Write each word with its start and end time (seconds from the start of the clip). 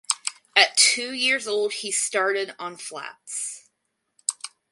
At 0.55 0.75
two 0.77 1.11
years 1.13 1.47
old 1.47 1.73
he 1.73 1.91
started 1.91 2.55
on 2.57 2.75
Flats. 2.75 3.69